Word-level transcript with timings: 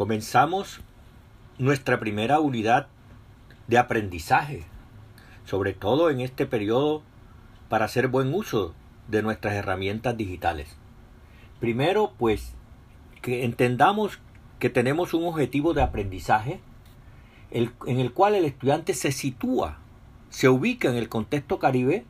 Comenzamos 0.00 0.80
nuestra 1.58 2.00
primera 2.00 2.40
unidad 2.40 2.86
de 3.66 3.76
aprendizaje, 3.76 4.64
sobre 5.44 5.74
todo 5.74 6.08
en 6.08 6.22
este 6.22 6.46
periodo 6.46 7.02
para 7.68 7.84
hacer 7.84 8.08
buen 8.08 8.32
uso 8.32 8.74
de 9.08 9.20
nuestras 9.20 9.52
herramientas 9.52 10.16
digitales. 10.16 10.74
Primero, 11.60 12.14
pues, 12.16 12.54
que 13.20 13.44
entendamos 13.44 14.20
que 14.58 14.70
tenemos 14.70 15.12
un 15.12 15.24
objetivo 15.26 15.74
de 15.74 15.82
aprendizaje 15.82 16.60
en 17.50 18.00
el 18.00 18.14
cual 18.14 18.36
el 18.36 18.46
estudiante 18.46 18.94
se 18.94 19.12
sitúa, 19.12 19.80
se 20.30 20.48
ubica 20.48 20.88
en 20.88 20.96
el 20.96 21.10
contexto 21.10 21.58
caribe 21.58 22.06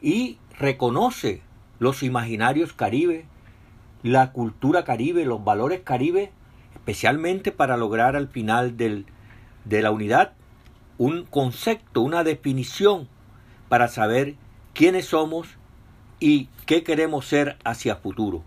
y 0.00 0.38
reconoce 0.58 1.42
los 1.80 2.02
imaginarios 2.02 2.72
caribe, 2.72 3.26
la 4.02 4.32
cultura 4.32 4.84
caribe, 4.84 5.26
los 5.26 5.44
valores 5.44 5.82
caribe 5.84 6.32
especialmente 6.80 7.52
para 7.52 7.76
lograr 7.76 8.16
al 8.16 8.28
final 8.28 8.76
del, 8.76 9.06
de 9.64 9.82
la 9.82 9.90
unidad 9.90 10.32
un 10.96 11.24
concepto, 11.24 12.00
una 12.00 12.24
definición 12.24 13.08
para 13.68 13.88
saber 13.88 14.34
quiénes 14.74 15.06
somos 15.06 15.48
y 16.20 16.48
qué 16.66 16.82
queremos 16.82 17.26
ser 17.26 17.56
hacia 17.64 17.96
futuro. 17.96 18.44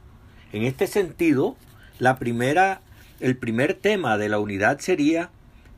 En 0.51 0.63
este 0.63 0.87
sentido, 0.87 1.55
la 1.99 2.17
primera, 2.17 2.81
el 3.19 3.37
primer 3.37 3.75
tema 3.75 4.17
de 4.17 4.29
la 4.29 4.39
unidad 4.39 4.79
sería 4.79 5.29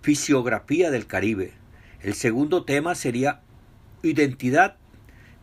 fisiografía 0.01 0.91
del 0.91 1.07
Caribe. 1.07 1.53
El 2.01 2.13
segundo 2.13 2.63
tema 2.63 2.95
sería 2.95 3.41
identidad 4.01 4.75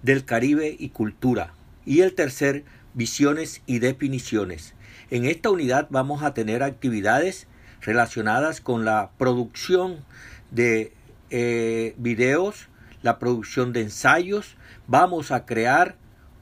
del 0.02 0.24
Caribe 0.24 0.76
y 0.78 0.90
cultura. 0.90 1.54
Y 1.84 2.00
el 2.00 2.14
tercer, 2.14 2.64
visiones 2.94 3.62
y 3.66 3.78
definiciones. 3.78 4.74
En 5.10 5.24
esta 5.24 5.50
unidad 5.50 5.88
vamos 5.90 6.22
a 6.22 6.34
tener 6.34 6.62
actividades 6.62 7.46
relacionadas 7.80 8.60
con 8.60 8.84
la 8.84 9.10
producción 9.18 10.04
de 10.50 10.92
eh, 11.30 11.94
videos, 11.98 12.68
la 13.02 13.18
producción 13.18 13.72
de 13.72 13.82
ensayos. 13.82 14.56
Vamos 14.86 15.30
a 15.30 15.44
crear 15.44 15.96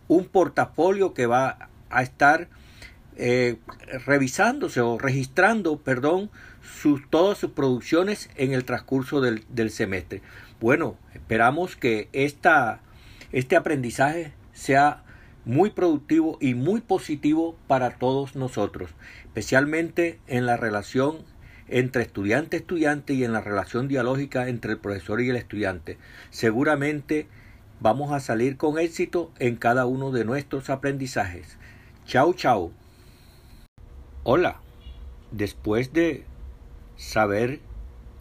un 0.09 0.27
portafolio 0.27 1.15
que 1.15 1.27
va 1.27 1.69
a 1.89 2.03
estar 2.03 2.49
eh, 3.17 3.59
revisándose 4.07 4.81
o 4.81 4.99
registrando, 4.99 5.79
perdón, 5.79 6.31
sus, 6.63 7.09
todas 7.11 7.39
sus 7.39 7.53
producciones 7.53 8.31
en 8.37 8.53
el 8.53 8.65
transcurso 8.65 9.21
del, 9.21 9.45
del 9.49 9.71
semestre. 9.71 10.23
Bueno, 10.61 10.97
esperamos 11.15 11.77
que 11.77 12.09
esta, 12.13 12.81
este 13.33 13.57
aprendizaje 13.57 14.33
sea 14.53 15.05
muy 15.45 15.71
productivo 15.71 16.39
y 16.41 16.55
muy 16.55 16.81
positivo 16.81 17.57
para 17.67 17.99
todos 17.99 18.37
nosotros, 18.37 18.91
especialmente 19.25 20.21
en 20.27 20.47
la 20.47 20.57
relación 20.57 21.19
entre 21.69 22.03
estudiante-estudiante 22.03 23.15
y 23.15 23.25
en 23.25 23.33
la 23.33 23.41
relación 23.41 23.89
dialógica 23.89 24.49
entre 24.49 24.73
el 24.73 24.79
profesor 24.79 25.21
y 25.21 25.31
el 25.31 25.37
estudiante. 25.37 25.99
Seguramente 26.31 27.29
vamos 27.81 28.13
a 28.13 28.21
salir 28.21 28.57
con 28.57 28.79
éxito 28.79 29.31
en 29.39 29.57
cada 29.57 29.87
uno 29.87 30.11
de 30.11 30.25
nuestros 30.25 30.69
aprendizajes. 30.69 31.59
Chao, 32.05 32.35
chao. 32.35 32.73
Hola, 34.25 34.61
después 35.31 35.93
de 35.93 36.25
saber 36.97 37.61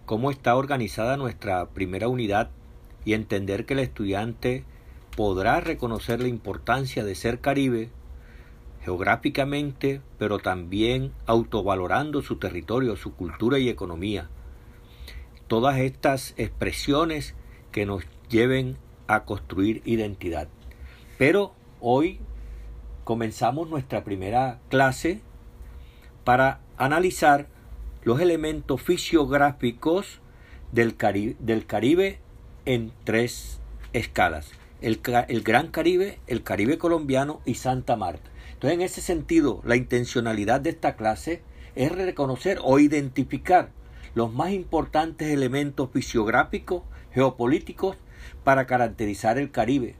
cómo 0.06 0.31
está 0.31 0.56
organizada 0.56 1.17
nuestra 1.17 1.70
primera 1.70 2.08
unidad 2.08 2.52
y 3.04 3.14
entender 3.14 3.66
que 3.66 3.73
el 3.73 3.80
estudiante 3.80 4.64
podrá 5.20 5.59
reconocer 5.59 6.22
la 6.22 6.30
importancia 6.30 7.03
de 7.03 7.14
ser 7.14 7.42
caribe 7.42 7.89
geográficamente, 8.86 10.02
pero 10.17 10.39
también 10.39 11.11
autovalorando 11.26 12.22
su 12.22 12.38
territorio, 12.38 12.95
su 12.95 13.14
cultura 13.16 13.59
y 13.59 13.67
economía. 13.67 14.30
Todas 15.48 15.80
estas 15.80 16.34
expresiones 16.38 17.36
que 17.73 17.86
nos 17.86 18.06
lleven 18.30 18.78
a 19.08 19.26
construir 19.26 19.82
identidad. 19.83 20.48
Pero 21.17 21.54
hoy 21.82 22.21
comenzamos 23.04 23.70
nuestra 23.70 24.05
primera 24.05 24.61
clase 24.70 25.20
para 26.23 26.61
analizar 26.77 27.49
los 28.04 28.21
elementos 28.21 28.82
fisiográficos 28.82 30.21
del 30.71 30.95
Caribe, 30.95 31.36
del 31.39 31.65
Caribe 31.65 32.21
en 32.64 32.94
tres 33.04 33.60
escalas 33.92 34.54
el, 34.82 35.02
Gran 35.44 35.67
Caribe, 35.67 36.20
el 36.28 36.44
Caribe 36.44 36.78
colombiano 36.78 37.42
y 37.45 37.56
Santa 37.56 37.95
Marta. 37.95 38.30
Entonces, 38.54 38.73
en 38.73 38.82
ese 38.82 39.02
sentido, 39.02 39.62
la 39.66 39.76
intencionalidad 39.76 40.62
de 40.62 40.72
esta 40.72 40.95
clase 40.95 41.42
es 41.76 41.92
reconocer 41.92 42.60
o 42.64 42.80
identificar 42.80 43.72
los 44.16 44.34
más 44.34 44.52
importantes 44.52 45.30
elementos 45.30 45.89
fisiográficos, 45.92 46.84
geopolíticos, 47.12 47.98
para 48.44 48.66
caracterizar 48.66 49.38
el 49.38 49.52
Caribe, 49.52 49.95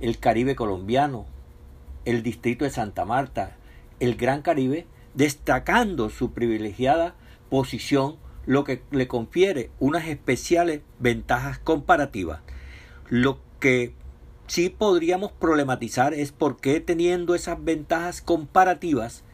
el 0.00 0.18
Caribe 0.18 0.54
colombiano, 0.54 1.26
el 2.04 2.22
distrito 2.22 2.64
de 2.64 2.70
Santa 2.70 3.04
Marta, 3.04 3.56
el 4.00 4.16
Gran 4.16 4.42
Caribe, 4.42 4.86
destacando 5.14 6.10
su 6.10 6.32
privilegiada 6.32 7.14
posición, 7.48 8.16
lo 8.44 8.62
que 8.64 8.82
le 8.90 9.08
confiere 9.08 9.70
unas 9.80 10.06
especiales 10.06 10.82
ventajas 11.00 11.58
comparativas. 11.58 12.40
Lo 13.08 13.40
que 13.58 13.94
sí 14.46 14.68
podríamos 14.68 15.32
problematizar 15.32 16.14
es 16.14 16.32
por 16.32 16.58
qué 16.58 16.80
teniendo 16.80 17.34
esas 17.34 17.62
ventajas 17.62 18.22
comparativas 18.22 19.24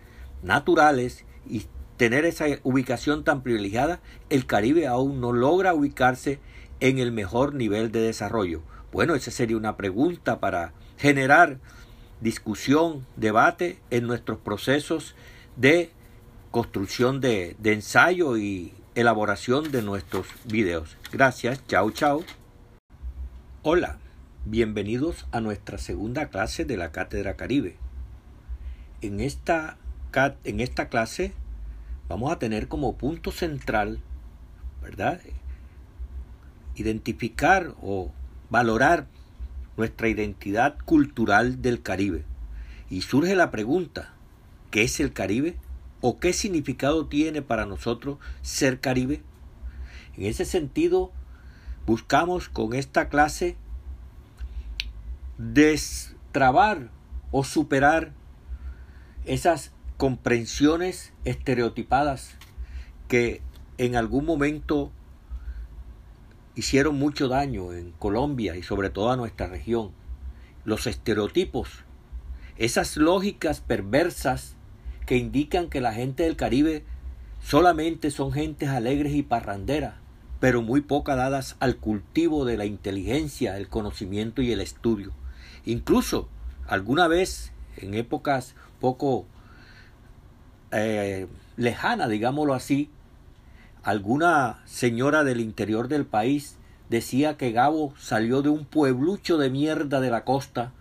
naturales 0.42 1.24
y 1.48 1.66
tener 1.96 2.24
esa 2.24 2.46
ubicación 2.62 3.24
tan 3.24 3.42
privilegiada, 3.42 4.00
el 4.30 4.46
Caribe 4.46 4.86
aún 4.86 5.20
no 5.20 5.32
logra 5.32 5.74
ubicarse 5.74 6.40
en 6.80 6.98
el 6.98 7.12
mejor 7.12 7.54
nivel 7.54 7.92
de 7.92 8.00
desarrollo. 8.00 8.62
Bueno, 8.92 9.14
esa 9.14 9.30
sería 9.30 9.56
una 9.56 9.76
pregunta 9.76 10.40
para 10.40 10.72
generar 10.98 11.58
discusión, 12.20 13.06
debate 13.16 13.78
en 13.90 14.06
nuestros 14.06 14.38
procesos 14.38 15.14
de 15.56 15.90
construcción 16.50 17.20
de, 17.20 17.56
ensayo 17.64 18.36
y 18.36 18.72
elaboración 18.94 19.70
de 19.72 19.82
nuestros 19.82 20.26
videos. 20.44 20.96
Gracias, 21.12 21.66
chao, 21.66 21.90
chao. 21.90 22.22
Hola. 23.62 23.98
Bienvenidos 24.44 25.24
a 25.30 25.40
nuestra 25.40 25.78
segunda 25.78 26.28
clase 26.28 26.64
de 26.64 26.76
la 26.76 26.90
Cátedra 26.90 27.36
Caribe. 27.36 27.76
En 29.00 29.20
esta, 29.20 29.76
en 30.42 30.58
esta 30.58 30.88
clase 30.88 31.32
vamos 32.08 32.32
a 32.32 32.40
tener 32.40 32.66
como 32.66 32.96
punto 32.96 33.30
central, 33.30 34.00
¿verdad? 34.82 35.20
Identificar 36.74 37.76
o 37.80 38.10
valorar 38.50 39.06
nuestra 39.76 40.08
identidad 40.08 40.76
cultural 40.86 41.62
del 41.62 41.80
Caribe. 41.80 42.24
Y 42.90 43.02
surge 43.02 43.36
la 43.36 43.52
pregunta, 43.52 44.12
¿qué 44.72 44.82
es 44.82 44.98
el 44.98 45.12
Caribe? 45.12 45.54
¿O 46.00 46.18
qué 46.18 46.32
significado 46.32 47.06
tiene 47.06 47.42
para 47.42 47.64
nosotros 47.64 48.18
ser 48.42 48.80
Caribe? 48.80 49.22
En 50.16 50.24
ese 50.24 50.44
sentido, 50.44 51.12
buscamos 51.86 52.48
con 52.48 52.74
esta 52.74 53.08
clase 53.08 53.56
destrabar 55.50 56.90
o 57.32 57.42
superar 57.42 58.12
esas 59.24 59.72
comprensiones 59.96 61.12
estereotipadas 61.24 62.36
que 63.08 63.42
en 63.76 63.96
algún 63.96 64.24
momento 64.24 64.92
hicieron 66.54 66.96
mucho 66.96 67.26
daño 67.26 67.72
en 67.72 67.90
Colombia 67.92 68.54
y 68.56 68.62
sobre 68.62 68.88
todo 68.88 69.10
a 69.10 69.16
nuestra 69.16 69.48
región. 69.48 69.90
Los 70.64 70.86
estereotipos, 70.86 71.84
esas 72.56 72.96
lógicas 72.96 73.60
perversas 73.60 74.54
que 75.06 75.16
indican 75.16 75.68
que 75.68 75.80
la 75.80 75.92
gente 75.92 76.22
del 76.22 76.36
Caribe 76.36 76.84
solamente 77.42 78.12
son 78.12 78.32
gentes 78.32 78.68
alegres 78.68 79.12
y 79.14 79.24
parranderas, 79.24 79.94
pero 80.38 80.62
muy 80.62 80.82
poca 80.82 81.16
dadas 81.16 81.56
al 81.58 81.78
cultivo 81.78 82.44
de 82.44 82.56
la 82.56 82.64
inteligencia, 82.64 83.56
el 83.56 83.68
conocimiento 83.68 84.40
y 84.40 84.52
el 84.52 84.60
estudio. 84.60 85.12
Incluso 85.64 86.28
alguna 86.66 87.08
vez, 87.08 87.52
en 87.76 87.94
épocas 87.94 88.54
poco 88.80 89.26
eh, 90.70 91.26
lejanas, 91.56 92.08
digámoslo 92.08 92.54
así, 92.54 92.90
alguna 93.82 94.60
señora 94.64 95.24
del 95.24 95.40
interior 95.40 95.88
del 95.88 96.06
país 96.06 96.56
decía 96.88 97.36
que 97.36 97.52
Gabo 97.52 97.94
salió 97.98 98.42
de 98.42 98.48
un 98.48 98.64
pueblucho 98.64 99.38
de 99.38 99.50
mierda 99.50 100.00
de 100.00 100.10
la 100.10 100.24
costa 100.24 100.72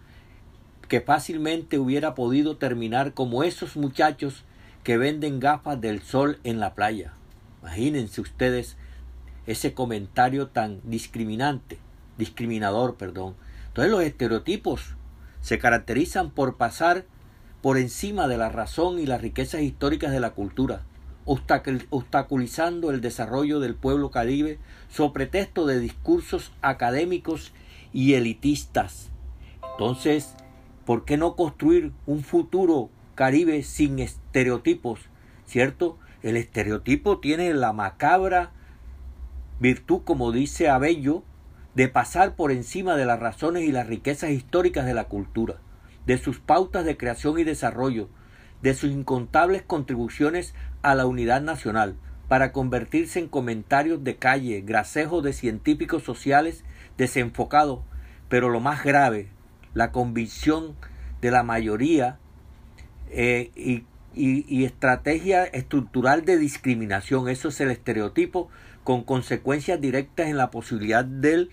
que 0.88 1.00
fácilmente 1.00 1.80
hubiera 1.80 2.16
podido 2.16 2.58
terminar 2.58 3.14
como 3.14 3.44
esos 3.44 3.78
muchachos 3.78 4.44
que 4.84 4.98
venden 4.98 5.40
gafas 5.40 5.80
del 5.80 6.02
sol 6.02 6.40
en 6.44 6.60
la 6.60 6.74
playa. 6.74 7.14
Imagínense 7.62 8.20
ustedes 8.20 8.76
ese 9.46 9.74
comentario 9.74 10.48
tan 10.48 10.82
discriminante, 10.84 11.80
discriminador, 12.18 12.96
perdón, 12.96 13.36
entonces 13.72 13.92
los 13.92 14.04
estereotipos 14.04 14.98
se 15.40 15.58
caracterizan 15.58 16.30
por 16.32 16.58
pasar 16.58 17.06
por 17.62 17.78
encima 17.78 18.28
de 18.28 18.38
la 18.38 18.50
razón 18.50 19.00
y 19.00 19.06
las 19.06 19.22
riquezas 19.22 19.62
históricas 19.62 20.12
de 20.12 20.20
la 20.20 20.32
cultura. 20.32 20.84
obstaculizando 21.24 22.92
el 22.92 23.00
desarrollo 23.00 23.62
del 23.62 23.76
pueblo 23.76 24.12
caribe 24.12 24.60
sobre 24.90 25.14
pretexto 25.14 25.66
de 25.66 25.80
discursos 25.80 26.52
académicos 26.62 27.54
y 27.94 28.16
elitistas. 28.16 29.10
Entonces, 29.72 30.36
¿por 30.86 31.06
qué 31.06 31.16
no 31.16 31.38
construir 31.38 31.94
un 32.06 32.24
futuro 32.24 32.90
caribe 33.16 33.64
sin 33.64 34.00
estereotipos? 34.00 35.00
¿Cierto? 35.46 35.98
El 36.24 36.36
estereotipo 36.36 37.20
tiene 37.20 37.54
la 37.54 37.72
macabra 37.72 38.52
virtud, 39.62 40.02
como 40.04 40.34
dice 40.34 40.68
Abello, 40.68 41.24
de 41.76 41.88
pasar 41.88 42.36
por 42.36 42.52
encima 42.52 42.96
de 42.96 43.06
las 43.06 43.20
razones 43.20 43.64
y 43.64 43.72
las 43.72 43.88
riquezas 43.88 44.32
históricas 44.32 44.86
de 44.86 44.94
la 44.94 45.06
cultura, 45.06 45.56
de 46.06 46.18
sus 46.18 46.40
pautas 46.40 46.86
de 46.86 46.98
creación 46.98 47.40
y 47.40 47.44
desarrollo, 47.44 48.10
de 48.62 48.74
sus 48.74 48.92
incontables 48.92 49.62
contribuciones 49.62 50.54
a 50.82 50.96
la 50.96 51.06
unidad 51.06 51.42
nacional, 51.42 51.96
para 52.28 52.52
convertirse 52.54 53.20
en 53.20 53.28
comentarios 53.28 54.04
de 54.04 54.16
calle, 54.16 54.62
grasejos 54.62 55.24
de 55.24 55.34
científicos 55.34 56.04
sociales 56.04 56.64
desenfocados, 56.98 57.82
pero 58.30 58.50
lo 58.50 58.60
más 58.60 58.84
grave, 58.84 59.30
la 59.74 59.92
convicción 59.92 60.76
de 61.20 61.32
la 61.32 61.44
mayoría 61.44 62.20
eh, 63.10 63.52
y, 63.56 63.84
y 64.14 64.64
estrategia 64.64 65.44
estructural 65.44 66.24
de 66.24 66.38
discriminación. 66.38 67.28
Eso 67.28 67.50
es 67.50 67.60
el 67.60 67.72
estereotipo 67.72 68.50
con 68.84 69.04
consecuencias 69.04 69.80
directas 69.80 70.28
en 70.28 70.38
la 70.38 70.52
posibilidad 70.52 71.06
del 71.06 71.52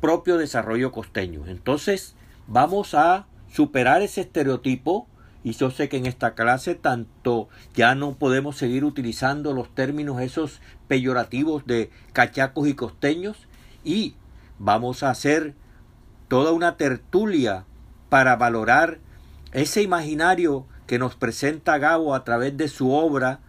propio 0.00 0.36
desarrollo 0.38 0.92
costeño. 0.92 1.46
Entonces, 1.46 2.14
vamos 2.46 2.94
a 2.94 3.26
superar 3.52 4.02
ese 4.02 4.22
estereotipo 4.22 5.06
y 5.44 5.52
yo 5.52 5.70
sé 5.70 5.88
que 5.88 5.96
en 5.96 6.06
esta 6.06 6.34
clase 6.34 6.74
tanto 6.74 7.48
ya 7.74 7.94
no 7.94 8.14
podemos 8.14 8.56
seguir 8.56 8.84
utilizando 8.84 9.52
los 9.52 9.74
términos 9.74 10.20
esos 10.20 10.60
peyorativos 10.88 11.66
de 11.66 11.90
cachacos 12.12 12.68
y 12.68 12.74
costeños 12.74 13.48
y 13.84 14.14
vamos 14.58 15.02
a 15.02 15.10
hacer 15.10 15.54
toda 16.28 16.52
una 16.52 16.76
tertulia 16.76 17.64
para 18.08 18.36
valorar 18.36 18.98
ese 19.52 19.82
imaginario 19.82 20.66
que 20.86 20.98
nos 20.98 21.14
presenta 21.16 21.78
Gabo 21.78 22.14
a 22.14 22.24
través 22.24 22.56
de 22.56 22.68
su 22.68 22.92
obra, 22.92 23.40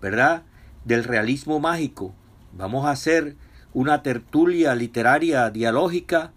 ¿verdad? 0.00 0.42
Del 0.84 1.04
realismo 1.04 1.60
mágico. 1.60 2.14
Vamos 2.58 2.86
a 2.86 2.90
hacer 2.90 3.36
una 3.72 4.02
tertulia 4.02 4.74
literaria 4.74 5.48
dialógica, 5.50 6.32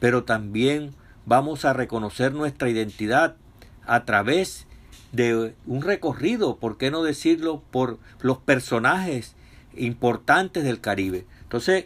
pero 0.00 0.24
también 0.24 0.94
vamos 1.26 1.66
a 1.66 1.74
reconocer 1.74 2.32
nuestra 2.32 2.70
identidad 2.70 3.36
a 3.84 4.06
través 4.06 4.66
de 5.12 5.54
un 5.66 5.82
recorrido, 5.82 6.56
¿por 6.56 6.78
qué 6.78 6.90
no 6.90 7.02
decirlo?, 7.02 7.62
por 7.70 7.98
los 8.20 8.38
personajes 8.38 9.34
importantes 9.76 10.64
del 10.64 10.80
Caribe. 10.80 11.26
Entonces, 11.42 11.84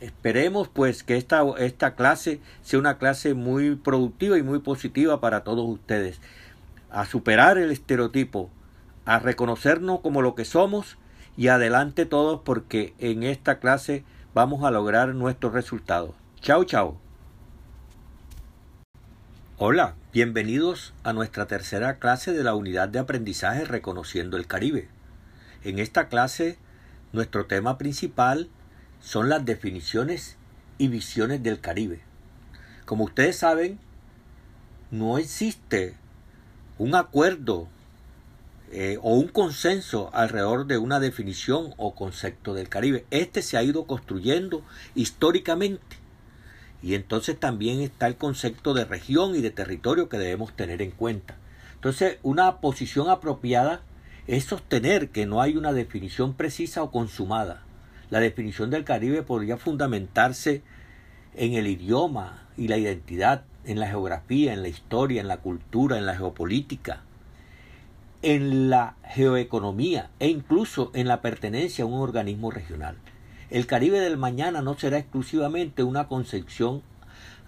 esperemos 0.00 0.68
pues 0.68 1.02
que 1.04 1.16
esta, 1.16 1.42
esta 1.58 1.94
clase 1.94 2.40
sea 2.60 2.78
una 2.78 2.98
clase 2.98 3.32
muy 3.32 3.76
productiva 3.76 4.36
y 4.36 4.42
muy 4.42 4.58
positiva 4.58 5.22
para 5.22 5.42
todos 5.42 5.66
ustedes. 5.66 6.20
A 6.90 7.06
superar 7.06 7.56
el 7.56 7.70
estereotipo, 7.70 8.50
a 9.06 9.20
reconocernos 9.20 10.00
como 10.00 10.20
lo 10.20 10.34
que 10.34 10.44
somos 10.44 10.98
y 11.36 11.48
adelante 11.48 12.06
todos 12.06 12.40
porque 12.44 12.94
en 12.98 13.22
esta 13.22 13.58
clase 13.58 14.04
vamos 14.34 14.64
a 14.64 14.70
lograr 14.70 15.14
nuestros 15.14 15.52
resultados. 15.52 16.14
Chao, 16.40 16.64
chao. 16.64 16.98
Hola, 19.58 19.94
bienvenidos 20.12 20.92
a 21.02 21.12
nuestra 21.12 21.46
tercera 21.46 21.98
clase 21.98 22.32
de 22.32 22.44
la 22.44 22.54
unidad 22.54 22.88
de 22.88 22.98
aprendizaje 22.98 23.64
Reconociendo 23.64 24.36
el 24.36 24.46
Caribe. 24.46 24.88
En 25.64 25.78
esta 25.78 26.08
clase, 26.08 26.58
nuestro 27.12 27.46
tema 27.46 27.78
principal 27.78 28.48
son 29.00 29.28
las 29.28 29.44
definiciones 29.44 30.36
y 30.78 30.88
visiones 30.88 31.42
del 31.42 31.60
Caribe. 31.60 32.00
Como 32.84 33.04
ustedes 33.04 33.36
saben, 33.38 33.78
no 34.90 35.18
existe 35.18 35.96
un 36.78 36.94
acuerdo 36.94 37.68
eh, 38.72 38.98
o 39.02 39.14
un 39.14 39.28
consenso 39.28 40.10
alrededor 40.12 40.66
de 40.66 40.78
una 40.78 41.00
definición 41.00 41.72
o 41.76 41.94
concepto 41.94 42.54
del 42.54 42.68
Caribe. 42.68 43.04
Este 43.10 43.42
se 43.42 43.56
ha 43.56 43.62
ido 43.62 43.86
construyendo 43.86 44.62
históricamente 44.94 45.96
y 46.82 46.94
entonces 46.94 47.38
también 47.38 47.80
está 47.80 48.06
el 48.06 48.16
concepto 48.16 48.74
de 48.74 48.84
región 48.84 49.34
y 49.34 49.40
de 49.40 49.50
territorio 49.50 50.08
que 50.08 50.18
debemos 50.18 50.54
tener 50.54 50.82
en 50.82 50.90
cuenta. 50.90 51.36
Entonces, 51.74 52.18
una 52.22 52.58
posición 52.58 53.10
apropiada 53.10 53.80
es 54.26 54.44
sostener 54.44 55.10
que 55.10 55.26
no 55.26 55.40
hay 55.40 55.56
una 55.56 55.72
definición 55.72 56.34
precisa 56.34 56.82
o 56.82 56.90
consumada. 56.90 57.62
La 58.10 58.20
definición 58.20 58.70
del 58.70 58.84
Caribe 58.84 59.22
podría 59.22 59.56
fundamentarse 59.56 60.62
en 61.34 61.54
el 61.54 61.66
idioma 61.66 62.46
y 62.56 62.68
la 62.68 62.78
identidad, 62.78 63.44
en 63.64 63.80
la 63.80 63.88
geografía, 63.88 64.52
en 64.52 64.62
la 64.62 64.68
historia, 64.68 65.20
en 65.20 65.28
la 65.28 65.38
cultura, 65.38 65.98
en 65.98 66.06
la 66.06 66.16
geopolítica, 66.16 67.02
en 68.22 68.70
la 68.70 68.96
geoeconomía 69.04 70.10
e 70.18 70.28
incluso 70.28 70.90
en 70.94 71.08
la 71.08 71.20
pertenencia 71.20 71.84
a 71.84 71.86
un 71.86 72.00
organismo 72.00 72.50
regional. 72.50 72.96
El 73.50 73.66
Caribe 73.66 74.00
del 74.00 74.16
mañana 74.16 74.62
no 74.62 74.76
será 74.76 74.98
exclusivamente 74.98 75.82
una 75.82 76.08
concepción 76.08 76.82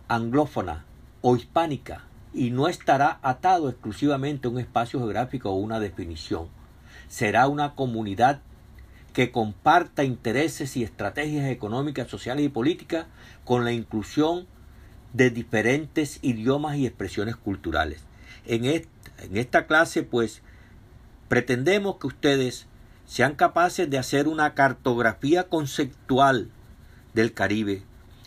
anglófona 0.06 0.85
o 1.20 1.37
hispánica 1.37 2.05
y 2.32 2.50
no 2.50 2.69
estará 2.69 3.19
atado 3.23 3.69
exclusivamente 3.69 4.47
a 4.47 4.50
un 4.50 4.61
espacio 4.61 5.00
geográfico 5.00 5.50
o 5.50 5.56
una 5.56 5.81
definición. 5.81 6.49
Será 7.09 7.49
una 7.49 7.75
comunidad 7.75 8.41
que 9.12 9.32
comparta 9.32 10.05
intereses 10.05 10.76
y 10.76 10.85
estrategias 10.85 11.50
económicas, 11.50 12.09
sociales 12.09 12.44
y 12.44 12.50
políticas 12.50 13.06
con 13.44 13.64
la 13.64 13.73
inclusión 13.73 14.47
de 15.12 15.31
diferentes 15.31 16.21
idiomas 16.23 16.76
y 16.76 16.87
expresiones 16.87 17.35
culturales. 17.35 18.05
En 18.47 18.64
esta, 18.64 18.88
en 19.25 19.37
esta 19.37 19.67
clase, 19.67 20.03
pues, 20.03 20.43
pretendemos 21.28 21.96
que 21.96 22.06
ustedes 22.06 22.66
sean 23.06 23.34
capaces 23.34 23.88
de 23.88 23.98
hacer 23.98 24.28
una 24.28 24.54
cartografía 24.54 25.44
conceptual 25.44 26.50
del 27.14 27.32
Caribe, 27.32 27.82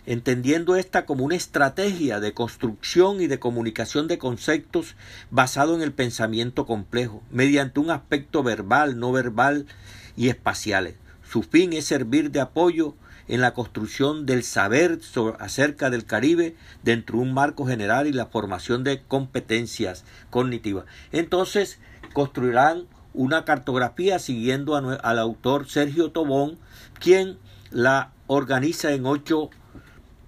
entendiendo 0.05 0.75
esta 0.75 1.05
como 1.05 1.23
una 1.23 1.35
estrategia 1.35 2.19
de 2.19 2.33
construcción 2.33 3.21
y 3.21 3.27
de 3.27 3.39
comunicación 3.39 4.07
de 4.07 4.17
conceptos 4.17 4.95
basado 5.29 5.75
en 5.75 5.81
el 5.81 5.93
pensamiento 5.93 6.65
complejo, 6.65 7.21
mediante 7.29 7.79
un 7.79 7.91
aspecto 7.91 8.43
verbal, 8.43 8.99
no 8.99 9.11
verbal 9.11 9.67
y 10.17 10.29
espaciales. 10.29 10.95
Su 11.23 11.43
fin 11.43 11.73
es 11.73 11.85
servir 11.85 12.31
de 12.31 12.41
apoyo 12.41 12.95
en 13.27 13.39
la 13.39 13.53
construcción 13.53 14.25
del 14.25 14.43
saber 14.43 14.99
acerca 15.39 15.89
del 15.89 16.05
Caribe 16.05 16.55
dentro 16.83 17.17
de 17.17 17.23
un 17.23 17.33
marco 17.33 17.65
general 17.65 18.07
y 18.07 18.11
la 18.11 18.25
formación 18.25 18.83
de 18.83 19.03
competencias 19.03 20.03
cognitivas. 20.29 20.85
Entonces, 21.13 21.79
construirán 22.13 22.85
una 23.13 23.43
cartografía 23.45 24.19
siguiendo 24.19 24.75
al 24.75 25.19
autor 25.19 25.67
Sergio 25.67 26.11
Tobón, 26.11 26.57
quien 26.99 27.37
la 27.71 28.11
organiza 28.27 28.93
en 28.93 29.05
ocho, 29.05 29.49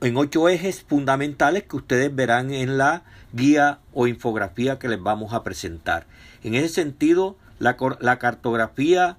en 0.01 0.17
ocho 0.17 0.49
ejes 0.49 0.83
fundamentales 0.83 1.63
que 1.63 1.77
ustedes 1.77 2.13
verán 2.13 2.53
en 2.53 2.77
la 2.77 3.03
guía 3.31 3.79
o 3.93 4.07
infografía 4.07 4.79
que 4.79 4.89
les 4.89 5.01
vamos 5.01 5.33
a 5.33 5.43
presentar. 5.43 6.05
En 6.43 6.55
ese 6.55 6.69
sentido, 6.69 7.37
la, 7.59 7.77
la 7.99 8.19
cartografía 8.19 9.17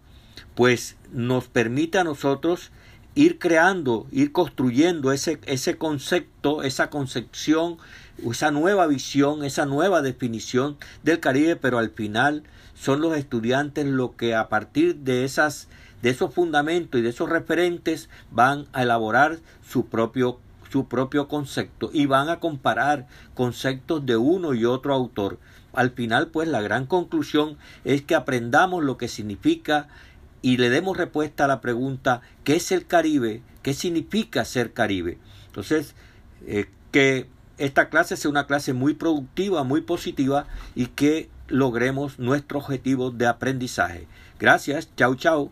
pues 0.54 0.96
nos 1.12 1.48
permite 1.48 1.98
a 1.98 2.04
nosotros 2.04 2.70
ir 3.14 3.38
creando, 3.38 4.06
ir 4.10 4.32
construyendo 4.32 5.12
ese, 5.12 5.40
ese 5.46 5.76
concepto, 5.78 6.62
esa 6.62 6.90
concepción, 6.90 7.78
esa 8.30 8.50
nueva 8.50 8.86
visión, 8.86 9.44
esa 9.44 9.66
nueva 9.66 10.02
definición 10.02 10.76
del 11.02 11.20
Caribe, 11.20 11.56
pero 11.56 11.78
al 11.78 11.90
final 11.90 12.44
son 12.74 13.00
los 13.00 13.16
estudiantes 13.16 13.86
los 13.86 14.12
que 14.12 14.34
a 14.34 14.48
partir 14.48 14.96
de 14.96 15.24
esas 15.24 15.68
de 16.02 16.10
esos 16.10 16.34
fundamentos 16.34 17.00
y 17.00 17.02
de 17.02 17.08
esos 17.08 17.30
referentes 17.30 18.10
van 18.30 18.66
a 18.74 18.82
elaborar 18.82 19.38
su 19.66 19.86
propio 19.86 20.38
su 20.70 20.86
propio 20.86 21.28
concepto 21.28 21.88
y 21.92 22.06
van 22.06 22.28
a 22.28 22.40
comparar 22.40 23.06
conceptos 23.34 24.04
de 24.04 24.16
uno 24.16 24.54
y 24.54 24.64
otro 24.64 24.92
autor. 24.92 25.38
Al 25.72 25.92
final, 25.92 26.28
pues 26.28 26.48
la 26.48 26.60
gran 26.60 26.86
conclusión 26.86 27.56
es 27.84 28.02
que 28.02 28.16
aprendamos 28.16 28.82
lo 28.82 28.98
que 28.98 29.06
significa 29.06 29.86
y 30.42 30.56
le 30.56 30.70
demos 30.70 30.96
respuesta 30.96 31.44
a 31.44 31.48
la 31.48 31.60
pregunta 31.60 32.22
¿qué 32.42 32.56
es 32.56 32.72
el 32.72 32.86
Caribe? 32.86 33.40
¿Qué 33.62 33.72
significa 33.72 34.44
ser 34.44 34.72
Caribe? 34.72 35.18
Entonces, 35.46 35.94
eh, 36.44 36.66
que 36.90 37.28
esta 37.58 37.88
clase 37.88 38.16
sea 38.16 38.30
una 38.30 38.46
clase 38.46 38.72
muy 38.72 38.94
productiva, 38.94 39.64
muy 39.64 39.80
positiva 39.80 40.46
y 40.74 40.86
que 40.86 41.28
logremos 41.48 42.18
nuestro 42.18 42.58
objetivo 42.58 43.10
de 43.10 43.26
aprendizaje. 43.26 44.06
Gracias, 44.38 44.88
chao, 44.96 45.14
chao. 45.14 45.50